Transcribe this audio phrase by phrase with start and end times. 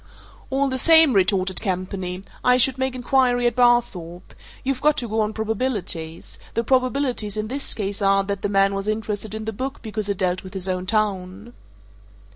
[0.49, 4.33] "All the same," retorted Campany, "I should make inquiry at Barthorpe.
[4.63, 6.39] You've got to go on probabilities.
[6.55, 10.09] The probabilities in this case are that the man was interested in the book because
[10.09, 11.53] it dealt with his own town."